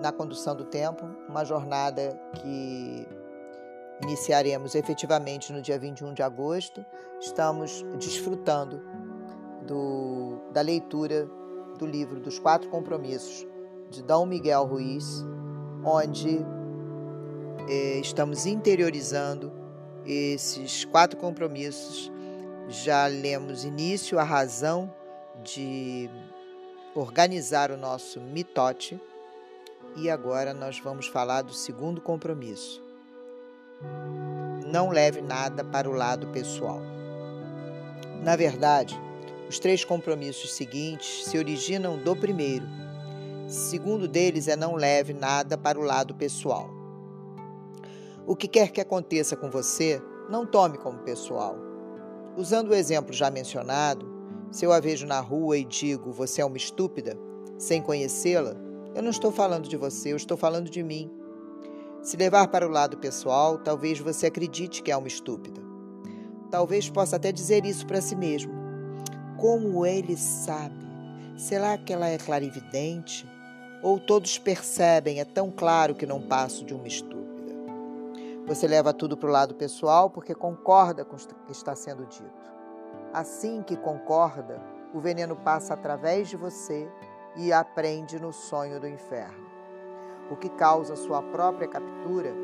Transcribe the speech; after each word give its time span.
na 0.00 0.12
condução 0.12 0.54
do 0.54 0.64
tempo, 0.64 1.08
uma 1.28 1.44
jornada 1.44 2.18
que 2.34 3.06
iniciaremos 4.02 4.74
efetivamente 4.74 5.52
no 5.52 5.60
dia 5.60 5.78
21 5.78 6.14
de 6.14 6.22
agosto. 6.22 6.84
Estamos 7.20 7.84
desfrutando 7.98 8.80
do, 9.66 10.38
da 10.52 10.60
leitura 10.60 11.28
do 11.78 11.86
livro 11.86 12.20
dos 12.20 12.38
Quatro 12.38 12.68
Compromissos 12.68 13.46
de 13.90 14.02
Dom 14.02 14.26
Miguel 14.26 14.64
Ruiz, 14.64 15.24
onde 15.84 16.44
eh, 17.68 17.98
estamos 18.00 18.46
interiorizando 18.46 19.52
esses 20.04 20.84
quatro 20.84 21.18
compromissos. 21.18 22.12
Já 22.68 23.06
lemos 23.06 23.64
início, 23.64 24.18
a 24.18 24.22
razão 24.22 24.92
de 25.42 26.10
organizar 26.94 27.70
o 27.70 27.76
nosso 27.76 28.20
mitote 28.20 29.00
e 30.00 30.10
agora 30.10 30.54
nós 30.54 30.78
vamos 30.78 31.08
falar 31.08 31.42
do 31.42 31.52
segundo 31.52 32.00
compromisso. 32.00 32.82
Não 34.66 34.90
leve 34.90 35.20
nada 35.20 35.64
para 35.64 35.88
o 35.88 35.92
lado 35.92 36.28
pessoal. 36.28 36.80
Na 38.22 38.36
verdade, 38.36 38.98
os 39.48 39.58
três 39.58 39.84
compromissos 39.84 40.52
seguintes 40.52 41.24
se 41.24 41.38
originam 41.38 41.96
do 41.96 42.14
primeiro. 42.14 42.66
Segundo 43.48 44.06
deles 44.06 44.46
é 44.46 44.54
não 44.54 44.74
leve 44.74 45.14
nada 45.14 45.56
para 45.56 45.78
o 45.78 45.82
lado 45.82 46.14
pessoal. 46.14 46.68
O 48.26 48.36
que 48.36 48.46
quer 48.46 48.70
que 48.70 48.80
aconteça 48.80 49.36
com 49.36 49.50
você, 49.50 50.02
não 50.28 50.44
tome 50.44 50.76
como 50.78 50.98
pessoal. 50.98 51.56
Usando 52.36 52.70
o 52.70 52.74
exemplo 52.74 53.12
já 53.12 53.30
mencionado, 53.30 54.06
se 54.50 54.64
eu 54.64 54.72
a 54.72 54.80
vejo 54.80 55.06
na 55.06 55.18
rua 55.18 55.56
e 55.56 55.64
digo 55.64 56.12
você 56.12 56.42
é 56.42 56.44
uma 56.44 56.56
estúpida, 56.56 57.18
sem 57.58 57.82
conhecê-la, 57.82 58.67
eu 58.98 59.02
não 59.02 59.10
estou 59.10 59.30
falando 59.30 59.68
de 59.68 59.76
você, 59.76 60.10
eu 60.10 60.16
estou 60.16 60.36
falando 60.36 60.68
de 60.68 60.82
mim. 60.82 61.08
Se 62.02 62.16
levar 62.16 62.48
para 62.48 62.66
o 62.66 62.68
lado 62.68 62.98
pessoal, 62.98 63.56
talvez 63.56 64.00
você 64.00 64.26
acredite 64.26 64.82
que 64.82 64.90
é 64.90 64.96
uma 64.96 65.06
estúpida. 65.06 65.60
Talvez 66.50 66.90
possa 66.90 67.14
até 67.14 67.30
dizer 67.30 67.64
isso 67.64 67.86
para 67.86 68.00
si 68.00 68.16
mesmo. 68.16 68.52
Como 69.36 69.86
ele 69.86 70.16
sabe? 70.16 70.84
Será 71.36 71.78
que 71.78 71.92
ela 71.92 72.08
é 72.08 72.18
clarividente? 72.18 73.24
Ou 73.84 74.00
todos 74.00 74.36
percebem, 74.36 75.20
é 75.20 75.24
tão 75.24 75.48
claro 75.48 75.94
que 75.94 76.04
não 76.04 76.20
passo 76.20 76.64
de 76.64 76.74
uma 76.74 76.88
estúpida? 76.88 77.54
Você 78.48 78.66
leva 78.66 78.92
tudo 78.92 79.16
para 79.16 79.28
o 79.28 79.32
lado 79.32 79.54
pessoal 79.54 80.10
porque 80.10 80.34
concorda 80.34 81.04
com 81.04 81.14
o 81.14 81.44
que 81.46 81.52
está 81.52 81.76
sendo 81.76 82.04
dito. 82.04 82.50
Assim 83.12 83.62
que 83.62 83.76
concorda, 83.76 84.60
o 84.92 84.98
veneno 84.98 85.36
passa 85.36 85.74
através 85.74 86.28
de 86.28 86.36
você 86.36 86.90
e 87.36 87.52
aprende 87.52 88.18
no 88.18 88.32
sonho 88.32 88.80
do 88.80 88.86
inferno. 88.86 89.46
O 90.30 90.36
que 90.36 90.48
causa 90.48 90.96
sua 90.96 91.22
própria 91.22 91.68
captura 91.68 92.34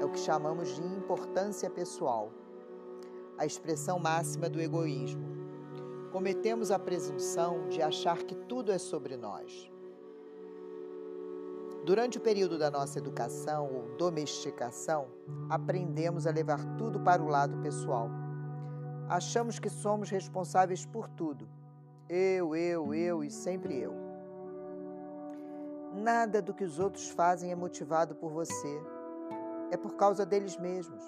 é 0.00 0.04
o 0.04 0.10
que 0.10 0.18
chamamos 0.18 0.76
de 0.76 0.82
importância 0.82 1.68
pessoal, 1.68 2.30
a 3.38 3.46
expressão 3.46 3.98
máxima 3.98 4.48
do 4.48 4.60
egoísmo 4.60 5.32
cometemos 6.12 6.70
a 6.70 6.78
presunção 6.78 7.68
de 7.70 7.80
achar 7.80 8.18
que 8.18 8.34
tudo 8.34 8.70
é 8.70 8.76
sobre 8.76 9.16
nós. 9.16 9.70
Durante 11.86 12.18
o 12.18 12.20
período 12.20 12.58
da 12.58 12.70
nossa 12.70 12.98
educação 12.98 13.68
ou 13.72 13.96
domesticação, 13.96 15.08
aprendemos 15.48 16.26
a 16.26 16.30
levar 16.30 16.62
tudo 16.76 17.00
para 17.00 17.22
o 17.22 17.28
lado 17.28 17.56
pessoal. 17.62 18.08
Achamos 19.08 19.58
que 19.58 19.70
somos 19.70 20.10
responsáveis 20.10 20.84
por 20.84 21.08
tudo. 21.08 21.48
Eu, 22.08 22.54
eu, 22.54 22.94
eu 22.94 23.24
e 23.24 23.30
sempre 23.30 23.80
eu. 23.80 24.01
Nada 25.92 26.40
do 26.40 26.54
que 26.54 26.64
os 26.64 26.78
outros 26.78 27.08
fazem 27.10 27.52
é 27.52 27.54
motivado 27.54 28.14
por 28.14 28.30
você. 28.30 28.80
É 29.70 29.76
por 29.76 29.94
causa 29.96 30.24
deles 30.24 30.56
mesmos. 30.56 31.02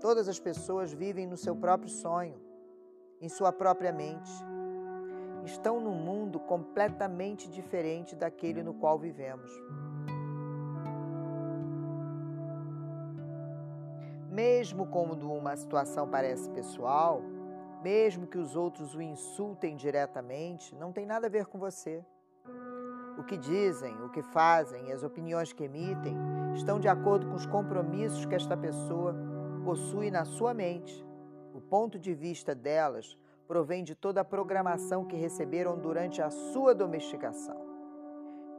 Todas 0.00 0.28
as 0.28 0.38
pessoas 0.38 0.92
vivem 0.92 1.26
no 1.26 1.36
seu 1.36 1.54
próprio 1.56 1.88
sonho 1.88 2.44
em 3.24 3.28
sua 3.28 3.50
própria 3.52 3.90
mente. 3.90 4.30
Estão 5.44 5.80
num 5.80 5.94
mundo 5.94 6.38
completamente 6.38 7.48
diferente 7.48 8.14
daquele 8.14 8.62
no 8.62 8.74
qual 8.74 8.98
vivemos. 8.98 9.50
Mesmo 14.30 14.86
quando 14.86 15.30
uma 15.30 15.56
situação 15.56 16.08
parece 16.08 16.50
pessoal, 16.50 17.22
mesmo 17.82 18.26
que 18.26 18.38
os 18.38 18.56
outros 18.56 18.94
o 18.94 19.00
insultem 19.00 19.76
diretamente, 19.76 20.74
não 20.74 20.92
tem 20.92 21.06
nada 21.06 21.26
a 21.26 21.30
ver 21.30 21.46
com 21.46 21.58
você. 21.58 22.04
O 23.16 23.22
que 23.22 23.36
dizem, 23.36 23.94
o 24.02 24.08
que 24.08 24.22
fazem 24.22 24.88
e 24.88 24.92
as 24.92 25.02
opiniões 25.02 25.52
que 25.52 25.64
emitem 25.64 26.16
estão 26.54 26.80
de 26.80 26.88
acordo 26.88 27.26
com 27.26 27.34
os 27.34 27.46
compromissos 27.46 28.26
que 28.26 28.34
esta 28.34 28.56
pessoa 28.56 29.14
possui 29.64 30.10
na 30.10 30.24
sua 30.24 30.52
mente 30.52 31.04
o 31.54 31.60
ponto 31.60 32.00
de 32.00 32.12
vista 32.12 32.52
delas 32.52 33.16
provém 33.46 33.84
de 33.84 33.94
toda 33.94 34.20
a 34.20 34.24
programação 34.24 35.04
que 35.04 35.16
receberam 35.16 35.78
durante 35.78 36.20
a 36.20 36.28
sua 36.28 36.74
domesticação. 36.74 37.56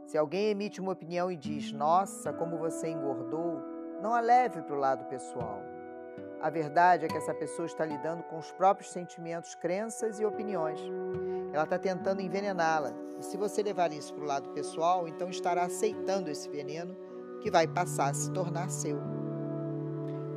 Se 0.05 0.17
alguém 0.17 0.49
emite 0.49 0.79
uma 0.79 0.93
opinião 0.93 1.29
e 1.29 1.35
diz, 1.35 1.73
nossa, 1.73 2.31
como 2.31 2.57
você 2.57 2.87
engordou, 2.87 3.61
não 4.01 4.13
a 4.13 4.21
leve 4.21 4.61
para 4.61 4.75
o 4.75 4.79
lado 4.79 5.05
pessoal. 5.05 5.61
A 6.39 6.49
verdade 6.49 7.05
é 7.05 7.07
que 7.07 7.17
essa 7.17 7.33
pessoa 7.33 7.65
está 7.65 7.83
lidando 7.83 8.23
com 8.23 8.37
os 8.37 8.51
próprios 8.53 8.91
sentimentos, 8.91 9.55
crenças 9.55 10.19
e 10.19 10.25
opiniões. 10.25 10.79
Ela 11.55 11.63
está 11.63 11.79
tentando 11.79 12.21
envenená-la. 12.21 12.93
E 13.17 13.23
se 13.23 13.37
você 13.37 13.63
levar 13.63 13.93
isso 13.93 14.13
para 14.13 14.23
o 14.25 14.27
lado 14.27 14.49
pessoal, 14.49 15.07
então 15.07 15.29
estará 15.29 15.63
aceitando 15.63 16.29
esse 16.29 16.49
veneno 16.49 16.93
que 17.39 17.49
vai 17.49 17.65
passar 17.65 18.09
a 18.09 18.13
se 18.13 18.29
tornar 18.31 18.69
seu. 18.69 18.99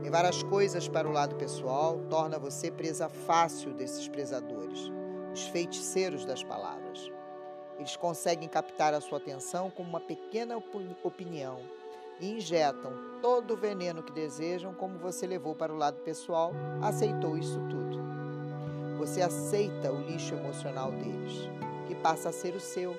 Levar 0.01 0.25
as 0.25 0.45
coisas 0.45 0.87
para 0.87 1.09
o 1.09 1.11
lado 1.11 1.35
pessoal 1.35 1.99
torna 2.09 2.39
você 2.39 2.71
presa 2.71 3.09
fácil 3.09 3.75
desses 3.75 4.07
prezadores, 4.07 4.93
os 5.33 5.43
feiticeiros 5.49 6.25
das 6.25 6.45
palavras. 6.45 7.11
Eles 7.79 7.97
conseguem 7.97 8.49
captar 8.49 8.95
a 8.95 9.01
sua 9.01 9.19
atenção 9.19 9.73
com 9.73 9.83
uma 9.83 9.99
pequena 9.99 10.57
opinião 11.03 11.59
e 12.21 12.31
injetam 12.31 12.93
todo 13.21 13.55
o 13.55 13.57
veneno 13.57 14.05
que 14.05 14.13
desejam, 14.13 14.73
como 14.73 14.97
você 14.99 15.27
levou 15.27 15.57
para 15.57 15.73
o 15.73 15.77
lado 15.77 15.99
pessoal, 16.03 16.53
aceitou 16.81 17.37
isso 17.37 17.59
tudo. 17.69 17.98
Você 18.99 19.23
aceita 19.23 19.93
o 19.93 20.01
lixo 20.01 20.35
emocional 20.35 20.91
deles, 20.91 21.49
que 21.87 21.95
passa 21.95 22.31
a 22.31 22.33
ser 22.33 22.55
o 22.55 22.61
seu. 22.61 22.97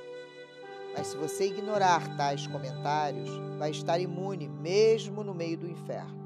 Mas 0.98 1.08
se 1.08 1.18
você 1.18 1.48
ignorar 1.48 2.16
tais 2.16 2.48
comentários, 2.48 3.30
vai 3.58 3.72
estar 3.72 4.00
imune 4.00 4.48
mesmo 4.48 5.24
no 5.24 5.34
meio 5.34 5.58
do 5.58 5.70
inferno. 5.70 6.18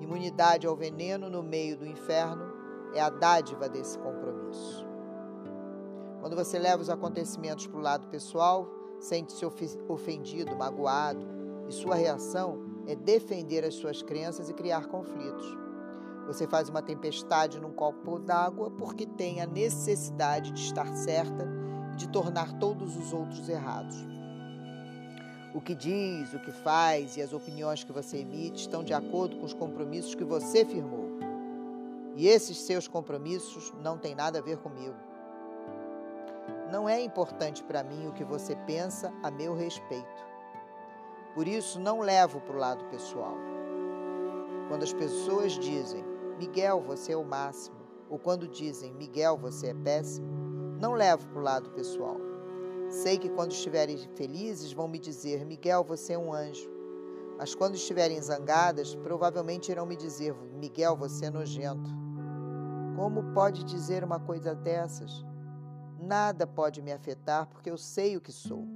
Imunidade 0.00 0.66
ao 0.66 0.76
veneno 0.76 1.28
no 1.28 1.42
meio 1.42 1.76
do 1.76 1.86
inferno 1.86 2.52
é 2.94 3.00
a 3.00 3.10
dádiva 3.10 3.68
desse 3.68 3.98
compromisso. 3.98 4.86
Quando 6.20 6.36
você 6.36 6.58
leva 6.58 6.80
os 6.80 6.88
acontecimentos 6.88 7.66
para 7.66 7.78
o 7.78 7.82
lado 7.82 8.06
pessoal, 8.06 8.68
sente-se 9.00 9.44
ofendido, 9.88 10.54
magoado, 10.54 11.26
e 11.68 11.72
sua 11.72 11.96
reação 11.96 12.62
é 12.86 12.94
defender 12.94 13.64
as 13.64 13.74
suas 13.74 14.02
crenças 14.02 14.48
e 14.48 14.54
criar 14.54 14.86
conflitos. 14.86 15.56
Você 16.26 16.46
faz 16.46 16.68
uma 16.68 16.80
tempestade 16.80 17.60
num 17.60 17.72
copo 17.72 18.18
d'água 18.18 18.70
porque 18.70 19.06
tem 19.06 19.40
a 19.40 19.46
necessidade 19.46 20.52
de 20.52 20.60
estar 20.60 20.86
certa 20.94 21.48
e 21.92 21.96
de 21.96 22.08
tornar 22.08 22.52
todos 22.58 22.96
os 22.96 23.12
outros 23.12 23.48
errados. 23.48 23.96
O 25.54 25.60
que 25.60 25.74
diz, 25.74 26.32
o 26.32 26.38
que 26.38 26.50
faz 26.50 27.16
e 27.16 27.22
as 27.22 27.32
opiniões 27.32 27.84
que 27.84 27.92
você 27.92 28.18
emite 28.18 28.62
estão 28.62 28.82
de 28.82 28.94
acordo 28.94 29.36
com 29.36 29.44
os 29.44 29.52
compromissos 29.52 30.14
que 30.14 30.24
você 30.24 30.64
firmou. 30.64 31.10
E 32.14 32.26
esses 32.26 32.58
seus 32.58 32.88
compromissos 32.88 33.72
não 33.82 33.98
têm 33.98 34.14
nada 34.14 34.38
a 34.38 34.42
ver 34.42 34.58
comigo. 34.58 34.96
Não 36.70 36.88
é 36.88 37.02
importante 37.02 37.62
para 37.62 37.82
mim 37.82 38.06
o 38.06 38.12
que 38.12 38.24
você 38.24 38.56
pensa 38.66 39.12
a 39.22 39.30
meu 39.30 39.54
respeito. 39.54 40.32
Por 41.34 41.46
isso, 41.46 41.78
não 41.78 42.00
levo 42.00 42.40
para 42.40 42.56
o 42.56 42.58
lado 42.58 42.84
pessoal. 42.86 43.36
Quando 44.68 44.82
as 44.82 44.92
pessoas 44.92 45.52
dizem, 45.52 46.02
Miguel, 46.38 46.80
você 46.80 47.12
é 47.12 47.16
o 47.16 47.24
máximo, 47.24 47.76
ou 48.08 48.18
quando 48.18 48.48
dizem, 48.48 48.92
Miguel, 48.94 49.36
você 49.36 49.68
é 49.68 49.74
péssimo, 49.74 50.26
não 50.80 50.94
levo 50.94 51.26
para 51.28 51.38
o 51.38 51.42
lado 51.44 51.70
pessoal. 51.70 52.16
Sei 52.92 53.16
que 53.16 53.30
quando 53.30 53.52
estiverem 53.52 53.96
felizes 54.16 54.72
vão 54.72 54.86
me 54.86 54.98
dizer: 54.98 55.46
Miguel, 55.46 55.82
você 55.82 56.12
é 56.12 56.18
um 56.18 56.32
anjo. 56.32 56.70
Mas 57.38 57.54
quando 57.54 57.74
estiverem 57.74 58.20
zangadas, 58.20 58.94
provavelmente 58.94 59.72
irão 59.72 59.86
me 59.86 59.96
dizer: 59.96 60.34
Miguel, 60.60 60.94
você 60.94 61.26
é 61.26 61.30
nojento. 61.30 61.90
Como 62.94 63.32
pode 63.32 63.64
dizer 63.64 64.04
uma 64.04 64.20
coisa 64.20 64.54
dessas? 64.54 65.24
Nada 65.98 66.46
pode 66.46 66.82
me 66.82 66.92
afetar 66.92 67.46
porque 67.46 67.70
eu 67.70 67.78
sei 67.78 68.16
o 68.16 68.20
que 68.20 68.30
sou. 68.30 68.66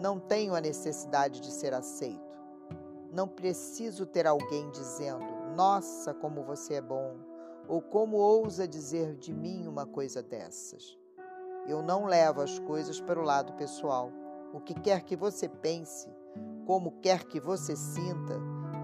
Não 0.00 0.18
tenho 0.18 0.54
a 0.54 0.60
necessidade 0.60 1.40
de 1.40 1.52
ser 1.52 1.72
aceito. 1.72 2.20
Não 3.12 3.28
preciso 3.28 4.04
ter 4.04 4.26
alguém 4.26 4.68
dizendo: 4.70 5.31
Nossa, 5.54 6.14
como 6.14 6.42
você 6.42 6.74
é 6.74 6.80
bom, 6.80 7.14
ou 7.68 7.82
como 7.82 8.16
ousa 8.16 8.66
dizer 8.66 9.16
de 9.16 9.32
mim 9.32 9.66
uma 9.66 9.84
coisa 9.84 10.22
dessas. 10.22 10.98
Eu 11.66 11.82
não 11.82 12.06
levo 12.06 12.40
as 12.40 12.58
coisas 12.58 13.00
para 13.00 13.20
o 13.20 13.24
lado 13.24 13.52
pessoal. 13.52 14.10
O 14.52 14.60
que 14.60 14.74
quer 14.74 15.02
que 15.02 15.14
você 15.14 15.48
pense, 15.48 16.08
como 16.66 17.00
quer 17.02 17.24
que 17.24 17.38
você 17.38 17.76
sinta, 17.76 18.34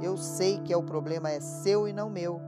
eu 0.03 0.17
sei 0.17 0.61
que 0.61 0.73
é 0.73 0.77
o 0.77 0.83
problema 0.83 1.31
é 1.31 1.41
seu 1.41 1.89
e 1.89 1.93
não 1.93 2.11
meu. 2.11 2.41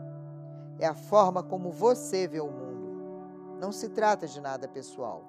É 0.78 0.86
a 0.86 0.94
forma 0.94 1.42
como 1.42 1.70
você 1.70 2.28
vê 2.28 2.40
o 2.40 2.50
mundo. 2.50 3.58
Não 3.58 3.72
se 3.72 3.88
trata 3.88 4.26
de 4.26 4.40
nada 4.40 4.68
pessoal. 4.68 5.24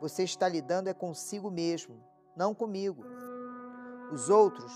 Você 0.00 0.24
está 0.24 0.48
lidando 0.48 0.88
é 0.88 0.94
consigo 0.94 1.50
mesmo, 1.50 1.96
não 2.36 2.54
comigo. 2.54 3.02
Os 4.12 4.30
outros 4.30 4.72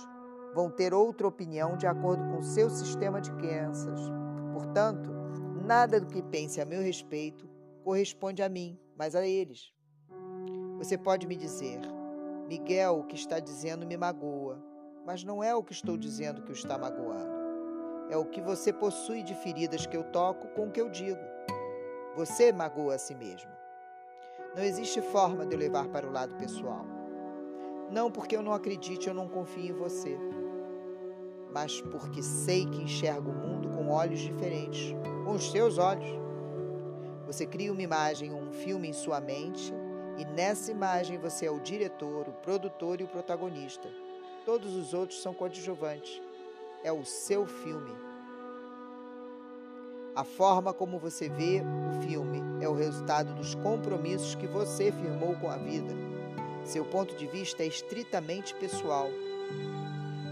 vão 0.55 0.71
ter 0.71 0.95
outra 0.95 1.27
opinião 1.27 1.77
de 1.77 1.87
acordo 1.87 2.25
com 2.31 2.43
seu 2.43 2.71
sistema 2.71 3.21
de 3.21 3.33
crenças. 3.33 4.01
Portanto, 4.53 5.11
nada 5.65 6.01
do 6.01 6.06
que 6.06 6.23
pense 6.23 6.61
a 6.61 6.65
meu 6.65 6.81
respeito 6.81 7.49
corresponde 7.83 8.43
a 8.43 8.49
mim, 8.49 8.79
mas 8.97 9.17
a 9.17 9.27
eles. 9.27 9.75
Você 10.79 10.97
pode 10.97 11.27
me 11.27 11.37
dizer, 11.37 11.81
Miguel, 12.49 13.01
o 13.01 13.05
que 13.05 13.17
está 13.17 13.41
dizendo 13.41 13.87
me 13.87 13.97
magoa, 13.97 14.62
mas 15.05 15.25
não 15.25 15.43
é 15.43 15.55
o 15.55 15.62
que 15.62 15.73
estou 15.73 15.97
dizendo 15.97 16.43
que 16.43 16.53
o 16.53 16.55
está 16.55 16.79
magoando. 16.79 17.35
É 18.09 18.17
o 18.17 18.25
que 18.25 18.41
você 18.41 18.73
possui 18.73 19.23
de 19.23 19.35
feridas 19.35 19.87
que 19.87 19.97
eu 19.97 20.05
toco 20.05 20.49
com 20.49 20.69
o 20.69 20.71
que 20.71 20.81
eu 20.81 20.89
digo. 20.89 21.21
Você 22.17 22.53
magoa 22.53 22.95
a 22.95 22.99
si 22.99 23.15
mesmo. 23.15 23.50
Não 24.55 24.62
existe 24.62 25.00
forma 25.00 25.45
de 25.45 25.55
eu 25.55 25.59
levar 25.59 25.89
para 25.89 26.07
o 26.07 26.12
lado 26.12 26.37
pessoal. 26.37 26.87
Não 27.91 28.11
porque 28.11 28.37
eu 28.37 28.43
não 28.43 28.53
acredite 28.53 29.09
ou 29.09 29.15
não 29.15 29.29
confie 29.29 29.69
em 29.69 29.73
você, 29.73 30.17
mas 31.55 31.81
porque 31.81 32.21
sei 32.21 32.67
que 32.67 32.83
enxergo 32.83 33.31
o 33.31 33.35
mundo 33.35 33.69
com 33.69 33.89
olhos 33.89 34.19
diferentes, 34.19 34.93
com 35.25 35.35
os 35.35 35.53
seus 35.53 35.79
olhos. 35.79 36.09
Você 37.29 37.47
cria 37.47 37.73
uma 37.73 37.81
imagem 37.81 38.33
ou 38.33 38.41
um 38.41 38.51
filme 38.51 38.89
em 38.89 38.93
sua 38.93 39.21
mente 39.21 39.73
e 40.19 40.25
nessa 40.25 40.73
imagem 40.73 41.17
você 41.17 41.47
é 41.47 41.51
o 41.51 41.61
diretor, 41.61 42.29
o 42.29 42.33
produtor 42.33 43.01
e 43.01 43.05
o 43.05 43.09
protagonista. 43.09 43.89
Todos 44.45 44.75
os 44.75 44.93
outros 44.93 45.23
são 45.23 45.33
coadjuvantes. 45.33 46.21
É 46.83 46.93
o 46.93 47.05
seu 47.05 47.47
filme. 47.47 47.93
A 50.17 50.25
forma 50.25 50.75
como 50.75 50.99
você 50.99 51.29
vê 51.29 51.62
o 51.89 52.03
filme 52.03 52.43
é 52.61 52.69
o 52.69 52.75
resultado 52.75 53.33
dos 53.35 53.55
compromissos 53.55 54.35
que 54.35 54.47
você 54.47 54.91
firmou 54.91 55.35
com 55.37 55.49
a 55.49 55.57
vida. 55.57 55.95
Seu 56.65 56.85
ponto 56.85 57.17
de 57.17 57.27
vista 57.27 57.62
é 57.62 57.67
estritamente 57.67 58.55
pessoal. 58.57 59.09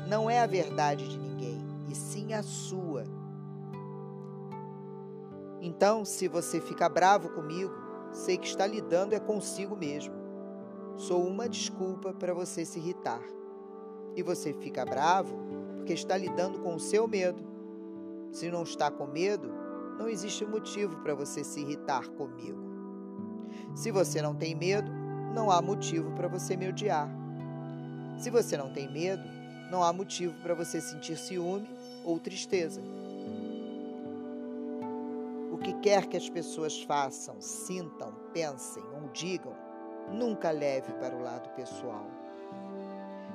Não 0.09 0.29
é 0.29 0.41
a 0.41 0.47
verdade 0.47 1.09
de 1.09 1.19
ninguém, 1.19 1.61
e 1.89 1.95
sim 1.95 2.33
a 2.33 2.43
sua. 2.43 3.05
Então, 5.61 6.05
se 6.05 6.27
você 6.27 6.61
fica 6.61 6.89
bravo 6.89 7.29
comigo, 7.31 7.73
sei 8.11 8.37
que 8.37 8.47
está 8.47 8.67
lidando 8.67 9.15
é 9.15 9.21
consigo 9.21 9.77
mesmo. 9.77 10.15
Sou 10.97 11.27
uma 11.27 11.49
desculpa 11.49 12.13
para 12.13 12.35
você 12.35 12.65
se 12.65 12.79
irritar. 12.79 13.23
E 14.15 14.23
você 14.23 14.53
fica 14.53 14.85
bravo 14.85 15.39
porque 15.77 15.93
está 15.93 16.17
lidando 16.17 16.61
com 16.61 16.75
o 16.75 16.81
seu 16.81 17.09
medo. 17.09 17.43
Se 18.31 18.51
não 18.51 18.63
está 18.63 18.91
com 18.91 19.07
medo, 19.07 19.53
não 19.99 20.09
existe 20.09 20.45
motivo 20.45 20.97
para 20.99 21.15
você 21.15 21.43
se 21.45 21.61
irritar 21.61 22.09
comigo. 22.11 22.61
Se 23.75 23.91
você 23.91 24.21
não 24.21 24.35
tem 24.35 24.55
medo, 24.55 24.91
não 25.35 25.51
há 25.51 25.63
motivo 25.63 26.11
para 26.13 26.29
você 26.29 26.57
me 26.57 26.69
odiar. 26.69 27.09
Se 28.19 28.31
você 28.31 28.57
não 28.57 28.73
tem 28.73 28.91
medo, 28.91 29.23
não 29.73 29.83
há 29.83 29.91
motivo 29.91 30.35
para 30.43 30.53
você 30.53 30.83
sentir 30.83 31.17
ciúme 31.17 31.67
ou 32.05 32.21
tristeza. 32.21 32.83
O 35.51 35.57
que 35.57 35.73
quer 35.81 36.07
que 36.07 36.17
as 36.17 36.29
pessoas 36.29 36.83
façam, 36.83 37.41
sintam, 37.41 38.13
pensem 38.35 38.83
ou 38.83 39.09
digam, 39.15 39.57
nunca 40.11 40.51
leve 40.51 40.93
para 40.93 41.17
o 41.17 41.23
lado 41.23 41.49
pessoal. 41.57 42.05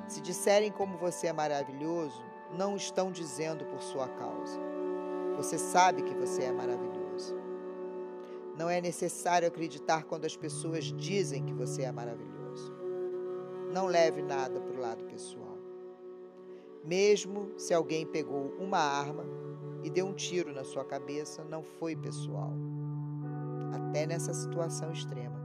Se 0.06 0.20
disserem 0.20 0.70
como 0.70 0.96
você 0.96 1.26
é 1.26 1.32
maravilhoso, 1.32 2.22
não 2.56 2.76
estão 2.76 3.10
dizendo 3.10 3.64
por 3.64 3.82
sua 3.82 4.06
causa. 4.06 4.60
Você 5.36 5.58
sabe 5.58 6.02
que 6.02 6.14
você 6.14 6.44
é 6.44 6.52
maravilhoso. 6.52 7.34
Não 8.56 8.70
é 8.70 8.80
necessário 8.80 9.48
acreditar 9.48 10.04
quando 10.04 10.24
as 10.24 10.36
pessoas 10.36 10.84
dizem 10.84 11.44
que 11.44 11.52
você 11.52 11.82
é 11.82 11.90
maravilhoso. 11.90 12.72
Não 13.72 13.86
leve 13.86 14.22
nada 14.22 14.60
para 14.60 14.76
o 14.76 14.80
lado 14.80 15.04
pessoal. 15.04 15.47
Mesmo 16.84 17.52
se 17.58 17.74
alguém 17.74 18.06
pegou 18.06 18.54
uma 18.58 18.78
arma 18.78 19.24
e 19.82 19.90
deu 19.90 20.06
um 20.06 20.14
tiro 20.14 20.52
na 20.52 20.64
sua 20.64 20.84
cabeça, 20.84 21.44
não 21.44 21.62
foi 21.62 21.94
pessoal. 21.96 22.52
Até 23.72 24.06
nessa 24.06 24.32
situação 24.32 24.92
extrema. 24.92 25.38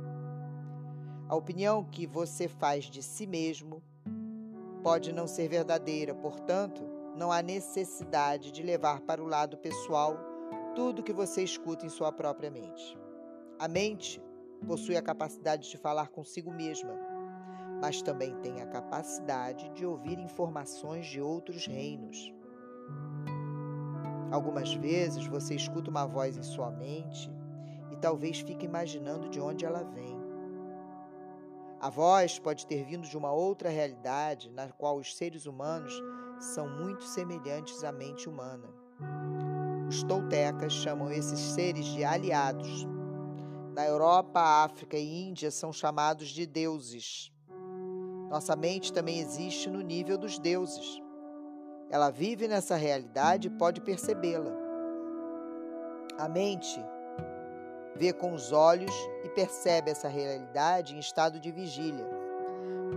A 1.28 1.36
opinião 1.36 1.84
que 1.84 2.06
você 2.06 2.48
faz 2.48 2.86
de 2.86 3.02
si 3.02 3.26
mesmo 3.26 3.82
pode 4.84 5.14
não 5.14 5.26
ser 5.26 5.48
verdadeira, 5.48 6.14
portanto, 6.14 6.84
não 7.16 7.32
há 7.32 7.42
necessidade 7.42 8.52
de 8.52 8.62
levar 8.62 9.02
para 9.02 9.24
o 9.24 9.28
lado 9.28 9.58
pessoal 9.58 10.18
tudo 10.76 11.04
que 11.04 11.14
você 11.14 11.44
escuta 11.44 11.86
em 11.86 11.90
sua 11.90 12.12
própria 12.12 12.52
mente. 12.52 12.98
A 13.60 13.68
mente 13.68 14.22
possui 14.68 14.98
a 14.98 15.02
capacidade 15.02 15.70
de 15.70 15.78
falar 15.78 16.10
consigo 16.10 16.52
mesma, 16.52 16.94
mas 17.84 18.02
também 18.02 18.34
tem 18.38 18.62
a 18.62 18.66
capacidade 18.66 19.68
de 19.72 19.86
ouvir 19.86 20.18
informações 20.18 21.06
de 21.06 21.20
outros 21.20 21.68
reinos. 21.68 22.34
Algumas 24.32 24.74
vezes 24.74 25.28
você 25.28 25.54
escuta 25.56 25.90
uma 25.90 26.06
voz 26.06 26.38
em 26.38 26.44
sua 26.44 26.72
mente 26.72 27.30
e 27.92 27.98
talvez 27.98 28.40
fique 28.40 28.66
imaginando 28.66 29.28
de 29.28 29.38
onde 29.38 29.66
ela 29.66 29.84
vem. 29.84 30.18
A 31.82 31.90
voz 31.90 32.40
pode 32.40 32.66
ter 32.66 32.86
vindo 32.86 33.06
de 33.06 33.18
uma 33.18 33.34
outra 33.34 33.68
realidade 33.68 34.50
na 34.50 34.70
qual 34.70 34.96
os 34.96 35.14
seres 35.14 35.46
humanos 35.46 35.94
são 36.40 36.70
muito 36.70 37.04
semelhantes 37.04 37.84
à 37.84 37.92
mente 37.92 38.30
humana. 38.30 38.70
Os 39.90 40.04
toltecas 40.04 40.72
chamam 40.72 41.12
esses 41.12 41.38
seres 41.38 41.88
de 41.88 42.06
aliados. 42.06 42.88
Na 43.76 43.86
Europa, 43.86 44.40
África 44.40 44.98
e 44.98 45.28
Índia 45.28 45.52
são 45.52 45.74
chamados 45.74 46.30
de 46.30 46.46
deuses. 46.46 47.33
Nossa 48.34 48.56
mente 48.56 48.92
também 48.92 49.20
existe 49.20 49.70
no 49.70 49.80
nível 49.80 50.18
dos 50.18 50.40
deuses. 50.40 51.00
Ela 51.88 52.10
vive 52.10 52.48
nessa 52.48 52.76
realidade 52.76 53.48
e 53.48 53.52
pode 53.52 53.80
percebê-la. 53.80 54.52
A 56.18 56.28
mente 56.28 56.84
vê 57.96 58.12
com 58.12 58.34
os 58.34 58.52
olhos 58.52 58.92
e 59.24 59.30
percebe 59.30 59.92
essa 59.92 60.08
realidade 60.08 60.96
em 60.96 61.00
estado 61.00 61.40
de 61.40 61.52
vigília. 61.52 62.10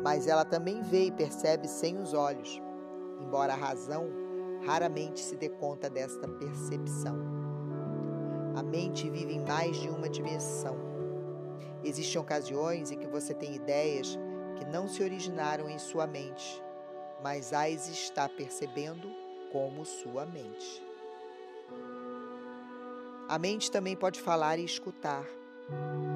Mas 0.03 0.27
ela 0.27 0.43
também 0.43 0.81
vê 0.81 1.09
e 1.09 1.13
percebe 1.13 1.69
sem 1.69 1.99
os 1.99 2.15
olhos, 2.15 2.59
embora 3.21 3.53
a 3.53 3.57
razão 3.57 4.09
raramente 4.65 5.21
se 5.21 5.37
dê 5.37 5.51
conta 5.51 5.91
desta 5.91 6.27
percepção. 6.27 7.15
A 8.57 8.63
mente 8.63 9.11
vive 9.11 9.35
em 9.35 9.45
mais 9.45 9.77
de 9.77 9.91
uma 9.91 10.09
dimensão. 10.09 10.79
Existem 11.85 12.19
ocasiões 12.19 12.91
em 12.91 12.99
que 12.99 13.07
você 13.07 13.35
tem 13.35 13.55
ideias 13.55 14.19
que 14.57 14.65
não 14.65 14.89
se 14.89 15.03
originaram 15.03 15.69
em 15.69 15.79
sua 15.79 16.07
mente, 16.07 16.63
mas 17.23 17.53
as 17.53 17.89
está 17.89 18.29
percebendo 18.29 19.09
como 19.53 19.85
sua 19.85 20.27
mente. 20.27 20.83
A 23.29 23.39
mente 23.39 23.71
também 23.71 23.97
pode 23.97 24.21
falar 24.21 24.59
e 24.59 24.65
escutar. 24.65 25.25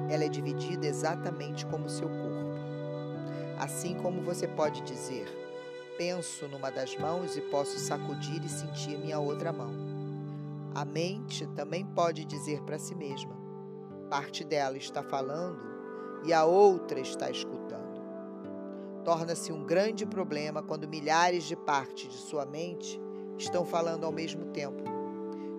Ela 0.09 0.25
é 0.25 0.29
dividida 0.29 0.87
exatamente 0.87 1.65
como 1.65 1.89
seu 1.89 2.07
corpo. 2.07 2.51
Assim 3.59 3.95
como 3.95 4.21
você 4.21 4.47
pode 4.47 4.81
dizer: 4.81 5.27
penso 5.97 6.47
numa 6.47 6.71
das 6.71 6.95
mãos 6.95 7.35
e 7.35 7.41
posso 7.41 7.77
sacudir 7.79 8.43
e 8.43 8.49
sentir 8.49 8.97
minha 8.97 9.19
outra 9.19 9.51
mão. 9.51 9.73
A 10.73 10.85
mente 10.85 11.45
também 11.47 11.85
pode 11.85 12.23
dizer 12.23 12.61
para 12.61 12.79
si 12.79 12.95
mesma: 12.95 13.35
parte 14.09 14.43
dela 14.43 14.77
está 14.77 15.03
falando 15.03 15.59
e 16.25 16.33
a 16.33 16.45
outra 16.45 16.99
está 16.99 17.29
escutando. 17.29 17.60
Torna-se 19.03 19.51
um 19.51 19.63
grande 19.65 20.05
problema 20.05 20.61
quando 20.61 20.87
milhares 20.87 21.43
de 21.43 21.55
partes 21.55 22.09
de 22.09 22.17
sua 22.17 22.45
mente 22.45 22.99
estão 23.37 23.65
falando 23.65 24.05
ao 24.05 24.11
mesmo 24.11 24.45
tempo 24.47 25.01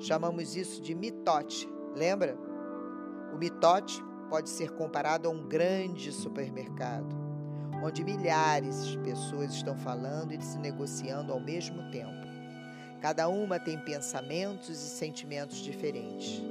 Chamamos 0.02 0.56
isso 0.56 0.82
de 0.82 0.96
mitote, 0.96 1.72
lembra? 1.94 2.36
O 3.32 3.36
mitote 3.38 4.04
pode 4.28 4.50
ser 4.50 4.72
comparado 4.72 5.28
a 5.28 5.30
um 5.30 5.46
grande 5.46 6.10
supermercado, 6.10 7.14
onde 7.80 8.02
milhares 8.02 8.84
de 8.84 8.98
pessoas 8.98 9.52
estão 9.52 9.76
falando 9.78 10.32
e 10.32 10.42
se 10.42 10.58
negociando 10.58 11.32
ao 11.32 11.38
mesmo 11.38 11.88
tempo. 11.92 12.26
Cada 13.00 13.28
uma 13.28 13.60
tem 13.60 13.78
pensamentos 13.78 14.70
e 14.70 14.90
sentimentos 14.90 15.58
diferentes. 15.58 16.42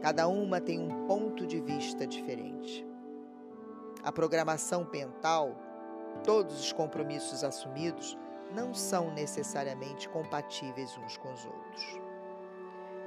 Cada 0.00 0.28
uma 0.28 0.60
tem 0.60 0.78
um 0.78 1.08
ponto 1.08 1.48
de 1.48 1.60
vista 1.60 2.06
diferente. 2.06 2.86
A 4.04 4.12
programação 4.12 4.88
mental, 4.92 5.56
todos 6.24 6.60
os 6.60 6.72
compromissos 6.72 7.42
assumidos, 7.44 8.16
não 8.54 8.74
são 8.74 9.12
necessariamente 9.12 10.08
compatíveis 10.08 10.96
uns 10.98 11.16
com 11.16 11.32
os 11.32 11.44
outros. 11.44 12.00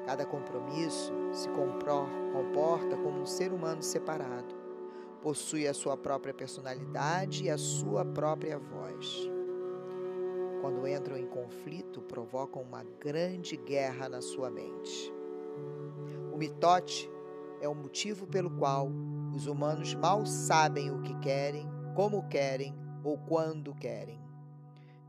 Cada 0.05 0.25
compromisso 0.25 1.13
se 1.31 1.47
comporta 1.49 2.97
como 2.97 3.21
um 3.21 3.25
ser 3.25 3.53
humano 3.53 3.81
separado. 3.81 4.55
Possui 5.21 5.67
a 5.67 5.73
sua 5.73 5.95
própria 5.95 6.33
personalidade 6.33 7.45
e 7.45 7.49
a 7.49 7.57
sua 7.57 8.03
própria 8.03 8.59
voz. 8.59 9.29
quando 10.61 10.87
entram 10.87 11.17
em 11.17 11.25
conflito, 11.27 12.01
provocam 12.01 12.61
uma 12.61 12.85
grande 12.97 13.57
guerra 13.57 14.07
na 14.07 14.21
sua 14.21 14.49
mente. 14.49 15.13
O 16.33 16.37
mitote 16.37 17.11
é 17.59 17.67
o 17.67 17.75
motivo 17.75 18.25
pelo 18.25 18.49
qual 18.49 18.89
os 19.35 19.45
humanos 19.45 19.93
mal 19.93 20.25
sabem 20.25 20.89
o 20.89 21.01
que 21.01 21.13
querem, 21.19 21.69
como 21.95 22.27
querem 22.29 22.73
ou 23.03 23.17
quando 23.17 23.75
querem. 23.75 24.19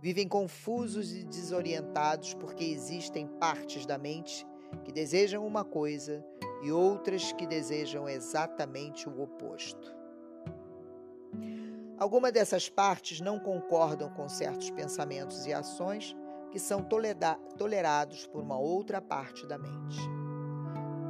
Vivem 0.01 0.29
confusos 0.29 1.15
e 1.15 1.25
desorientados 1.25 2.35
porque 2.35 2.65
existem 2.65 3.27
partes 3.27 3.87
da 3.87 3.97
mente 3.97 4.47
que 4.85 4.93
desejam 4.93 5.47
uma 5.47 5.65
coisa 5.65 6.25
e 6.63 6.71
outras 6.73 7.33
que 7.33 7.47
desejam 7.47 8.09
exatamente 8.09 9.09
o 9.09 9.23
oposto. 9.23 9.95
Algumas 11.97 12.33
dessas 12.33 12.69
partes 12.69 13.21
não 13.21 13.39
concordam 13.39 14.11
com 14.11 14.29
certos 14.29 14.71
pensamentos 14.71 15.47
e 15.47 15.53
ações 15.53 16.15
que 16.51 16.59
são 16.59 16.87
tolerados 17.57 18.27
por 18.27 18.43
uma 18.43 18.59
outra 18.59 19.01
parte 19.01 19.47
da 19.47 19.57
mente. 19.57 19.99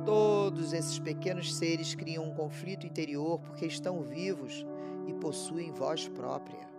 Todos 0.04 0.72
esses 0.72 0.98
pequenos 0.98 1.54
seres 1.54 1.94
criam 1.94 2.24
um 2.24 2.34
conflito 2.34 2.86
interior 2.86 3.40
porque 3.40 3.64
estão 3.64 4.02
vivos 4.02 4.64
e 5.06 5.14
possuem 5.14 5.72
voz 5.72 6.06
própria. 6.08 6.73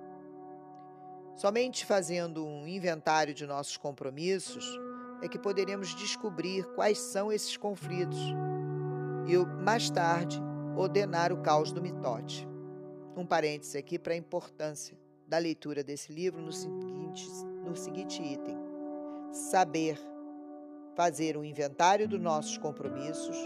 Somente 1.35 1.85
fazendo 1.85 2.45
um 2.45 2.65
inventário 2.65 3.33
de 3.33 3.45
nossos 3.45 3.75
compromissos 3.75 4.79
é 5.21 5.27
que 5.27 5.37
poderemos 5.37 5.93
descobrir 5.93 6.63
quais 6.75 6.97
são 6.97 7.29
esses 7.29 7.57
conflitos 7.57 8.19
e, 9.27 9.37
mais 9.61 9.89
tarde, 9.89 10.41
ordenar 10.77 11.33
o 11.33 11.41
caos 11.41 11.73
do 11.73 11.81
mitote. 11.81 12.47
Um 13.17 13.25
parêntese 13.25 13.77
aqui 13.77 13.99
para 13.99 14.13
a 14.13 14.17
importância 14.17 14.97
da 15.27 15.37
leitura 15.37 15.83
desse 15.83 16.13
livro 16.13 16.41
no 16.41 16.53
seguinte, 16.53 17.27
no 17.65 17.75
seguinte 17.75 18.23
item: 18.23 18.57
saber 19.31 19.99
fazer 20.95 21.35
um 21.35 21.43
inventário 21.43 22.07
dos 22.07 22.19
nossos 22.19 22.57
compromissos, 22.57 23.37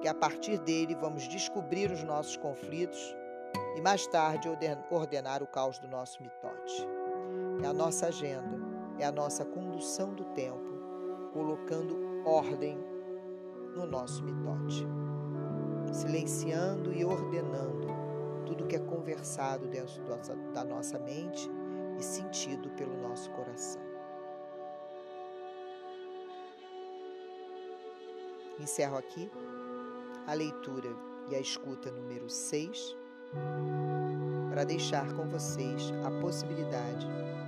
que 0.00 0.08
a 0.08 0.14
partir 0.14 0.58
dele 0.60 0.94
vamos 0.94 1.28
descobrir 1.28 1.90
os 1.90 2.02
nossos 2.02 2.38
conflitos 2.38 3.14
e 3.76 3.80
mais 3.82 4.06
tarde 4.06 4.48
ordenar 4.90 5.42
o 5.42 5.46
caos 5.46 5.78
do 5.78 5.86
nosso 5.86 6.22
mitote. 6.22 6.99
É 7.62 7.66
a 7.66 7.72
nossa 7.72 8.06
agenda, 8.06 8.58
é 8.98 9.04
a 9.04 9.12
nossa 9.12 9.44
condução 9.44 10.14
do 10.14 10.24
tempo, 10.34 11.30
colocando 11.32 12.22
ordem 12.24 12.78
no 13.76 13.86
nosso 13.86 14.22
mitote, 14.24 14.86
silenciando 15.92 16.92
e 16.92 17.04
ordenando 17.04 17.88
tudo 18.46 18.66
que 18.66 18.76
é 18.76 18.78
conversado 18.78 19.68
dentro 19.68 20.02
da 20.52 20.64
nossa 20.64 20.98
mente 20.98 21.50
e 21.98 22.02
sentido 22.02 22.70
pelo 22.70 22.96
nosso 22.96 23.30
coração. 23.30 23.82
Encerro 28.58 28.96
aqui 28.96 29.30
a 30.26 30.34
leitura 30.34 30.90
e 31.28 31.34
a 31.34 31.40
escuta 31.40 31.90
número 31.90 32.28
6 32.28 32.96
para 34.50 34.64
deixar 34.64 35.12
com 35.14 35.28
vocês 35.28 35.92
a 36.04 36.10
possibilidade 36.20 37.06
de 37.06 37.39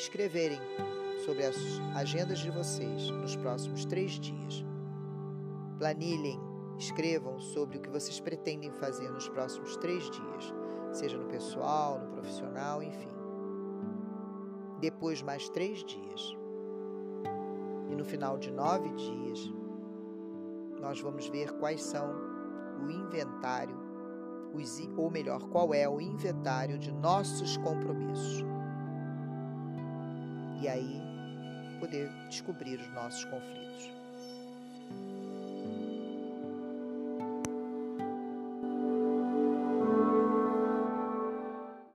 escreverem 0.00 0.58
sobre 1.26 1.44
as 1.44 1.56
agendas 1.94 2.38
de 2.38 2.50
vocês 2.50 3.10
nos 3.10 3.36
próximos 3.36 3.84
três 3.84 4.12
dias. 4.12 4.64
Planilhem, 5.78 6.40
escrevam 6.78 7.38
sobre 7.38 7.76
o 7.76 7.80
que 7.80 7.90
vocês 7.90 8.18
pretendem 8.18 8.72
fazer 8.72 9.10
nos 9.10 9.28
próximos 9.28 9.76
três 9.76 10.10
dias, 10.10 10.54
seja 10.92 11.18
no 11.18 11.26
pessoal, 11.26 11.98
no 12.00 12.12
profissional, 12.12 12.82
enfim. 12.82 13.10
Depois, 14.80 15.20
mais 15.20 15.50
três 15.50 15.84
dias. 15.84 16.34
E 17.90 17.94
no 17.94 18.04
final 18.04 18.38
de 18.38 18.50
nove 18.50 18.88
dias, 18.94 19.52
nós 20.80 20.98
vamos 21.00 21.28
ver 21.28 21.52
quais 21.58 21.82
são 21.82 22.10
o 22.82 22.90
inventário, 22.90 23.76
os, 24.54 24.80
ou 24.96 25.10
melhor, 25.10 25.42
qual 25.50 25.74
é 25.74 25.86
o 25.86 26.00
inventário 26.00 26.78
de 26.78 26.90
nossos 26.90 27.58
compromissos. 27.58 28.42
E 30.60 30.68
aí 30.68 31.00
poder 31.80 32.10
descobrir 32.28 32.78
os 32.78 32.92
nossos 32.92 33.24
conflitos. 33.24 33.99